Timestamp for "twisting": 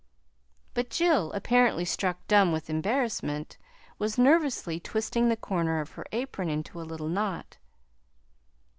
4.79-5.29